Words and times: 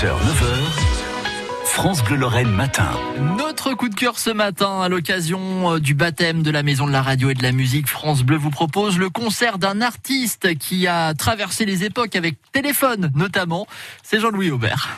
6h, 0.00 0.06
9h. 0.06 1.64
France 1.64 2.02
Bleu 2.02 2.16
Lorraine 2.16 2.50
matin. 2.50 2.88
Notre 3.36 3.74
coup 3.74 3.90
de 3.90 3.94
cœur 3.94 4.18
ce 4.18 4.30
matin 4.30 4.80
à 4.80 4.88
l'occasion 4.88 5.74
euh, 5.74 5.78
du 5.78 5.92
baptême 5.92 6.42
de 6.42 6.50
la 6.50 6.62
maison 6.62 6.86
de 6.86 6.92
la 6.92 7.02
radio 7.02 7.28
et 7.28 7.34
de 7.34 7.42
la 7.42 7.52
musique, 7.52 7.86
France 7.86 8.22
Bleu 8.22 8.38
vous 8.38 8.48
propose 8.48 8.96
le 8.96 9.10
concert 9.10 9.58
d'un 9.58 9.82
artiste 9.82 10.56
qui 10.56 10.86
a 10.86 11.12
traversé 11.12 11.66
les 11.66 11.84
époques 11.84 12.16
avec 12.16 12.36
téléphone 12.50 13.12
notamment, 13.14 13.66
c'est 14.02 14.20
Jean-Louis 14.20 14.50
Aubert. 14.50 14.88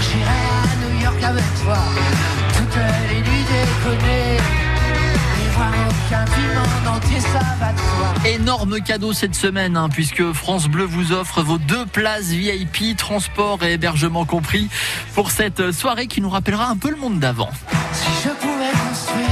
J'irai 0.00 0.24
à 0.24 0.90
New 0.90 1.02
York 1.04 1.22
avec 1.22 1.44
toi, 1.62 1.78
Énorme 8.46 8.80
cadeau 8.80 9.12
cette 9.12 9.34
semaine 9.34 9.76
hein, 9.76 9.88
puisque 9.88 10.32
France 10.32 10.68
Bleu 10.68 10.84
vous 10.84 11.10
offre 11.10 11.42
vos 11.42 11.58
deux 11.58 11.84
places 11.84 12.28
VIP, 12.28 12.96
transport 12.96 13.64
et 13.64 13.72
hébergement 13.72 14.24
compris 14.24 14.68
pour 15.16 15.32
cette 15.32 15.72
soirée 15.72 16.06
qui 16.06 16.20
nous 16.20 16.30
rappellera 16.30 16.68
un 16.68 16.76
peu 16.76 16.90
le 16.90 16.96
monde 16.96 17.18
d'avant. 17.18 17.50
Si 17.92 18.06
je 18.22 18.28
pouvais 18.28 18.70
construire 18.70 19.26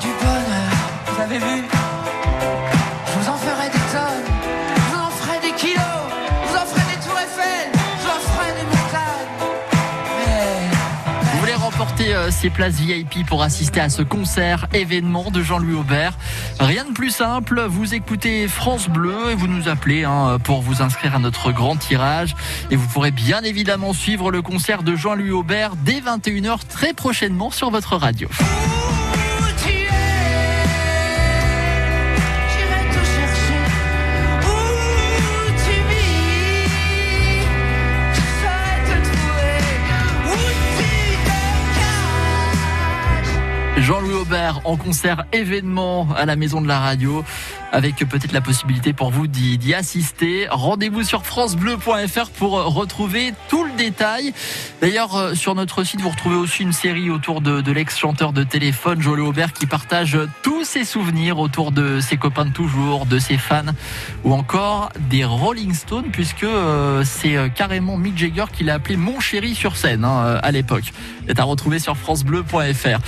du 0.00 0.06
bonheur, 0.20 0.70
vous 1.08 1.20
avez 1.20 1.38
vu? 1.38 1.64
Je 3.06 3.18
vous 3.18 3.28
en 3.28 3.36
ferais 3.36 3.70
des 3.70 3.78
tonnes, 3.90 4.31
voulez 12.02 12.14
remporter 12.14 12.14
euh, 12.14 12.30
ces 12.30 12.50
places 12.50 12.74
VIP 12.74 13.26
pour 13.26 13.42
assister 13.42 13.80
à 13.80 13.88
ce 13.88 14.02
concert 14.02 14.66
événement 14.72 15.30
de 15.30 15.42
Jean-Louis 15.42 15.74
Aubert 15.74 16.16
Rien 16.60 16.84
de 16.84 16.92
plus 16.92 17.10
simple, 17.10 17.62
vous 17.68 17.94
écoutez 17.94 18.48
France 18.48 18.88
Bleu 18.88 19.30
et 19.30 19.34
vous 19.34 19.46
nous 19.46 19.68
appelez 19.68 20.04
hein, 20.04 20.38
pour 20.42 20.62
vous 20.62 20.82
inscrire 20.82 21.14
à 21.16 21.18
notre 21.18 21.52
grand 21.52 21.76
tirage. 21.76 22.34
Et 22.70 22.76
vous 22.76 22.86
pourrez 22.88 23.10
bien 23.10 23.42
évidemment 23.42 23.92
suivre 23.92 24.30
le 24.30 24.42
concert 24.42 24.82
de 24.82 24.94
Jean-Louis 24.94 25.30
Aubert 25.30 25.76
dès 25.76 26.00
21h 26.00 26.66
très 26.68 26.92
prochainement 26.92 27.50
sur 27.50 27.70
votre 27.70 27.96
radio. 27.96 28.28
Jean-Louis 43.82 44.14
Aubert 44.14 44.60
en 44.64 44.76
concert 44.76 45.24
événement 45.32 46.06
à 46.16 46.24
la 46.24 46.36
maison 46.36 46.60
de 46.60 46.68
la 46.68 46.78
radio 46.78 47.24
avec 47.72 47.96
peut-être 47.96 48.32
la 48.32 48.40
possibilité 48.40 48.92
pour 48.92 49.10
vous 49.10 49.26
d'y 49.26 49.74
assister. 49.74 50.46
Rendez-vous 50.50 51.02
sur 51.02 51.24
francebleu.fr 51.24 52.30
pour 52.38 52.58
euh, 52.58 52.64
retrouver 52.64 53.32
tout 53.48 53.64
le 53.64 53.72
détail. 53.72 54.34
D'ailleurs, 54.82 55.16
euh, 55.16 55.34
sur 55.34 55.54
notre 55.54 55.82
site, 55.82 56.00
vous 56.00 56.10
retrouvez 56.10 56.36
aussi 56.36 56.62
une 56.62 56.74
série 56.74 57.10
autour 57.10 57.40
de, 57.40 57.72
l'ex-chanteur 57.72 58.32
de 58.32 58.44
téléphone, 58.44 59.00
Jean-Louis 59.00 59.26
Aubert, 59.26 59.52
qui 59.52 59.66
partage 59.66 60.18
tous 60.42 60.64
ses 60.64 60.84
souvenirs 60.84 61.38
autour 61.38 61.72
de 61.72 61.98
ses 61.98 62.18
copains 62.18 62.44
de 62.44 62.52
toujours, 62.52 63.06
de 63.06 63.18
ses 63.18 63.38
fans 63.38 63.62
ou 64.24 64.32
encore 64.32 64.90
des 65.10 65.24
Rolling 65.24 65.74
Stones 65.74 66.10
puisque 66.12 66.44
euh, 66.44 67.02
c'est 67.04 67.36
euh, 67.36 67.48
carrément 67.48 67.96
Mick 67.96 68.16
Jagger 68.16 68.44
qui 68.52 68.64
l'a 68.64 68.74
appelé 68.74 68.96
mon 68.96 69.20
chéri 69.20 69.54
sur 69.54 69.76
scène 69.76 70.04
hein, 70.04 70.24
euh, 70.24 70.38
à 70.42 70.50
l'époque. 70.50 70.92
C'est 71.26 71.38
à 71.38 71.44
retrouver 71.44 71.78
sur 71.78 71.96
francebleu.fr. 71.96 72.98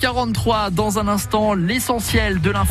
8h43 0.00 0.70
dans 0.70 0.98
un 0.98 1.08
instant, 1.08 1.54
l'essentiel 1.54 2.40
de 2.40 2.50
l'info. 2.50 2.66